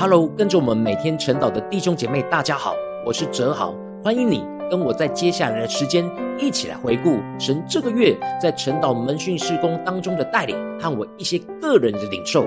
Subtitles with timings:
[0.00, 2.72] Hello，跟着我们每天晨祷的弟兄姐妹，大家好，
[3.04, 6.08] 我是哲豪，欢迎你跟我在接下来的时间
[6.38, 12.46] 一起来回顾神这个月在晨祷门训事工当中的带领和我一些个人的领受。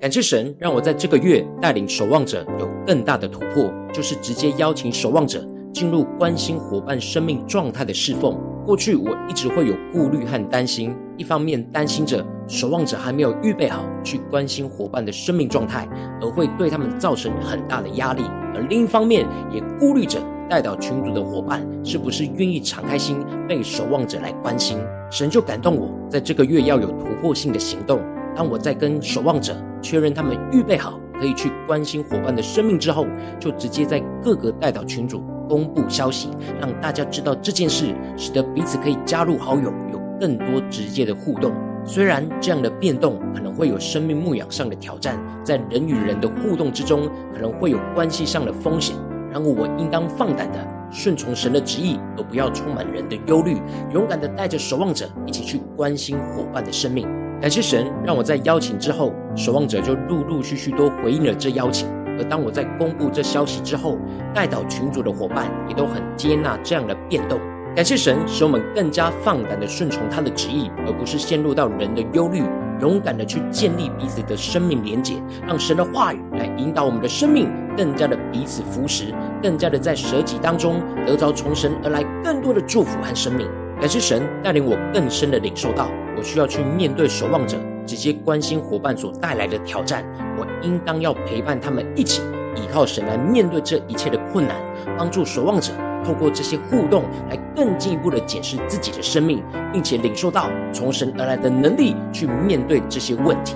[0.00, 8.34] 感谢神让我在这个月带领守望者有更大的突破，就是直接邀请守望者进入关心伙伴生命状态的侍奉。
[8.64, 15.86] 过去我一直会有顾虑和担心，一方面担心着守望者还没有预备好去关心伙伴的生命状态，
[16.20, 18.22] 而会对他们造成很大的压力；
[18.54, 24.78] 而另一方面也顾虑着代祷群组的伙伴是不是愿意敞开心被守望者来关心。
[25.10, 28.00] 神就感动我，在这个月要有突破性的行动。
[28.34, 33.06] 当我在跟守望者确认他们预备好可以去关心伙伴的生命之后，
[33.38, 35.22] 就直接在各个代祷群组。
[35.54, 41.52] 公布消息，让大家知道这件事，使得彼此可以加入好友，有更多直接的互动。
[41.84, 48.96] 虽然这样的变动可能会有生命牧养上的挑战，在人与人的互动之中，可能会有关系上的风险。
[49.30, 50.58] 然而，我应当放胆的
[50.90, 53.56] 顺从神的旨意，而不要充满人的忧虑，
[53.92, 57.06] 勇敢的带着守望者一起去关心伙伴的生命。
[57.40, 61.86] 感谢神，让我在邀请之后，守望者就陆陆续续都回应了这邀请。
[62.18, 63.98] 而当我在公布这消息之后，
[64.34, 67.40] 代祷群组的伙伴也都很接纳这样的变动。
[67.74, 72.44] 感谢神，使我们更加放胆的顺从他的旨意，而不是陷入到人的忧虑，
[72.80, 83.48] 勇敢的去建立彼此的生命连结，让神的话语来引导我们的生命，更加的彼此扶持，更加的在舍己当中得着从神而来更多的祝福和生命。
[83.80, 87.58] 感谢神带领我更深的领受到，我需要去面对守望者。
[87.86, 90.04] 直接关心伙伴所带来的挑战，
[90.38, 92.22] 我应当要陪伴他们一起
[92.56, 94.56] 依靠神来面对这一切的困难，
[94.98, 95.72] 帮助守望者
[96.04, 99.42] 透过这些互动来更进一步的检视自己的生命，
[99.72, 103.54] 并且领受到从神而来的能力去面对这些问题。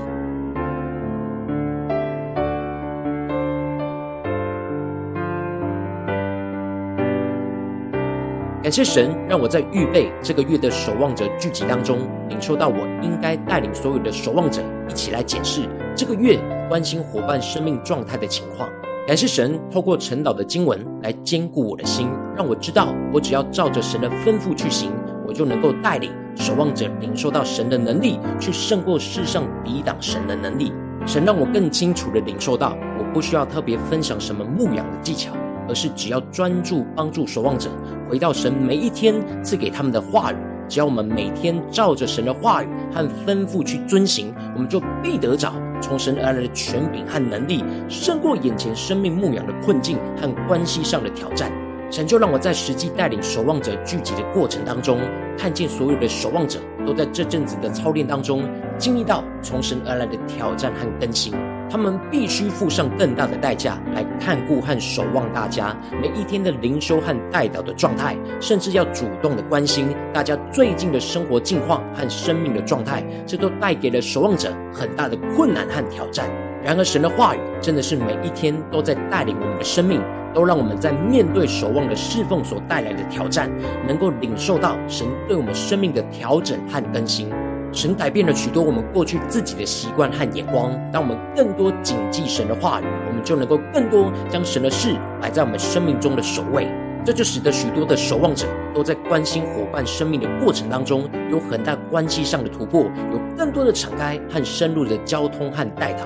[8.68, 15.62] 感谢神，让我在预备这个月的守望者聚集当中，领受到我应该带领所有的守望者一起来检视
[15.96, 18.68] 这个月关心伙伴生命状态的情况。
[19.06, 24.92] 感谢神，透过晨祷的经文来坚固我的心，让我知道我只要照着神的吩咐去行，
[25.26, 30.74] 我就能够带领守望者领受到神的能力，去胜过世上抵挡神的能力。
[31.06, 35.32] 神让我更清楚地领受到，我不需要特别分享什么牧养的技巧。
[35.68, 37.68] 而是只要专注帮助守望者
[38.08, 39.14] 回到神每一天
[39.44, 40.36] 赐给他们的话语，
[40.68, 51.52] 只要我们每天照着神的话语和吩咐去遵行，我们就必得着从神而来的权柄和能力，胜过眼前生命牧养的困境和关系上的挑战。
[51.90, 54.98] 神就让我在实际带领守望者聚集的过程当中，
[55.38, 58.42] 看见所有的守望者都在这阵子的操练当中，
[58.76, 61.32] 经历到从神而来的挑战和更新。
[61.70, 76.28] 他们必须付上更大的代价来看顾和守望大家每一天的灵修和代祷的状态，甚至要主动的关心大家最近的生活境况和生命的状态，这都带给了守望者很大的困难和挑战。
[76.64, 80.02] 然而，神的话语真的是每一天都在带领我们的生命，
[80.34, 83.48] 都让我们在面对守望的侍奉所带来的挑战，
[83.86, 87.30] 能够领受到神对我们生命的调整和更新。
[87.72, 90.72] 神改变了许多我们过去自己的习惯和眼光。
[90.90, 96.68] 当我们更多谨记神的话语，我们就能够更多将神的事摆在我们生命中的首位。
[97.04, 106.02] 这就使得许多的守望者都在关心伙伴生命的过程当中，有很大关系上的突破，有更多的敞开和深入的交通和代祷。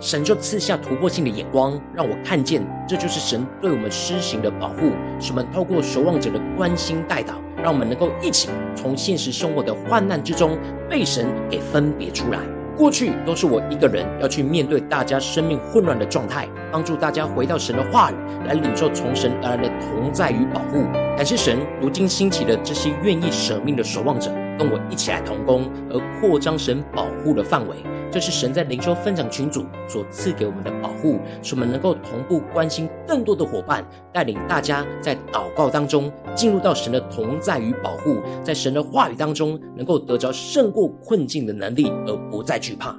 [0.00, 7.45] 神就赐下突破性的眼光，让我看见这就是神对我们施行的保护，使我们透过守望者的关心代祷。
[7.66, 10.56] 让我们能够一起从现实生活的患难之中
[10.88, 12.38] 被神给分别出来。
[12.76, 18.14] 过去都是我一个人要去面对大家生命混乱的状态，帮助大家回到神的话语，
[18.46, 20.84] 来领受从神而来的同在与保护。
[21.16, 27.74] 感谢神，如今兴起的这些愿意舍命的守望者，跟我一起来同工，而扩张神保护的范围。
[28.10, 42.96] 这是神在灵修分享群组所赐给我们的保护，使我们能够同步关心更多的伙伴，带领大家在祷告当中进入到神的同在与保护，在神的话语当中能够得着胜过困境的能力，而不再惧怕。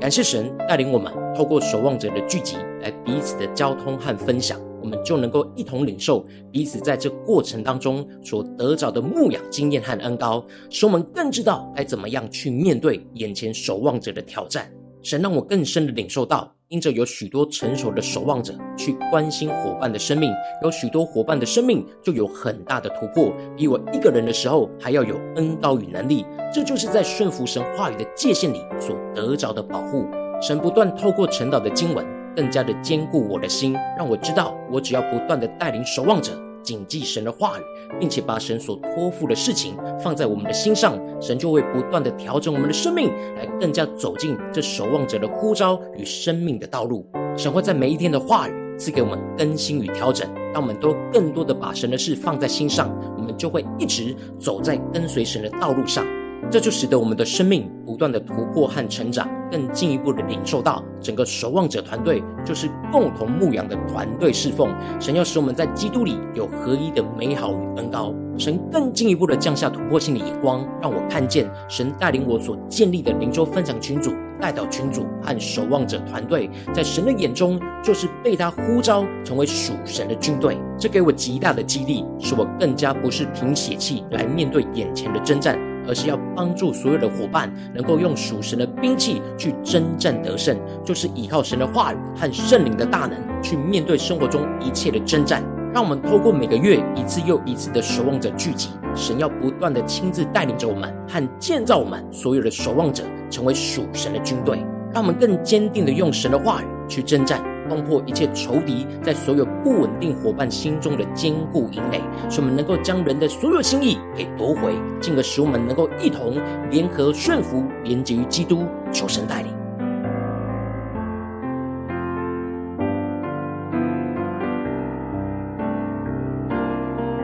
[0.00, 4.58] 感谢神带领我们透过守望者的聚集来彼此的交通和分享。
[4.90, 14.68] 我们就能够一同领受彼此在这过程当中所得着的牧养经验和恩膏，使我们更知道该怎么样去面对眼前守望者的挑战。
[15.00, 20.32] 神让我更深的领受到，因着有许多成熟的守望者去关心伙伴的生命，
[20.64, 26.26] 有许多伙伴的生命就有很大的突破，比我一个人的时候还要有恩膏与能力。
[26.52, 30.04] 这就是在顺服神话语的界限里所得着的保护。
[30.42, 32.04] 神不断透过晨祷的经文，
[32.36, 36.32] 更加的坚固我的心，让我知道，我只要不断的带领守望者。
[36.62, 37.62] 谨记神的话语，
[37.98, 47.06] 并且把神所托付的事情放在我们的心上，神就会不断的调整我们的生命，来更加走进这守望者的呼召与生命的道路。
[47.34, 56.04] 神会在每一天的话语赐给我们更新与调整，当我们都更多的把神的事放在心上，我们就会一直走在跟随神的道路上。
[56.50, 64.68] 这就使得我们的生命不断的突破和成长，更进一步的领受到整个守望者团队就是共同牧养的团队侍奉。
[64.98, 68.12] 神要使我们在基督里有合一的美好与恩高。
[68.36, 80.58] 神更进一步的降下突破性的眼光，让我看见神带领我所建立的灵州分享群组、代祷群组和守望者团队，在神的眼中就是被他呼召成为属神的军队。
[80.78, 85.56] 这给我极大的激励，使我更加不是凭血气来面对眼前的征战。
[85.86, 95.42] 而是要帮助所有的伙伴能够用属神的兵器去征战得胜，就是依靠神的话语和圣灵的大能去面对生活中一切的征战。
[95.72, 104.58] 让我们透过每个月一次又一次的守望者聚集，神要不断的亲自带领着我们和建造我们所有的守望者，成为属神的军队。
[104.92, 107.40] 让我们更坚定的用神的话语去征战。
[107.70, 116.36] 攻破一切仇敌在所有不稳定伙伴心中的坚固营垒，使我们能够将人的所有心意给夺回，进而使我们能够一同
[116.68, 119.59] 联合顺服，连接于基督，求神带领。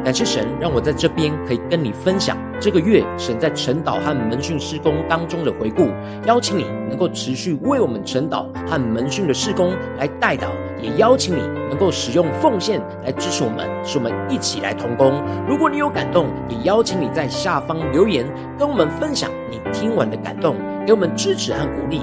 [0.06, 5.88] 感谢神，让我在这边可以跟你分享这个月神在晨祷和门训施工当中的回顾。
[6.26, 10.46] 邀请你能够持续为我们晨祷和门训的施工来带导，
[10.80, 15.20] 也邀请你能够使用奉献来支持我们，使我们一起来同工。
[15.48, 18.24] 如果你有感动，也邀请你在下方留言
[18.56, 20.54] 跟我们分享你听完的感动，
[20.86, 22.02] 给我们支持和鼓励。